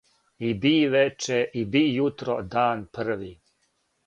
И 0.47 0.53
би 0.63 0.71
вече 0.93 1.37
и 1.61 1.63
би 1.77 1.83
јутро, 1.99 2.39
дан 2.57 2.83
први. 2.99 3.31